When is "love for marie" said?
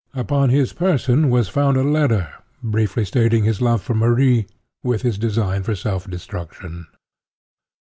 3.61-4.47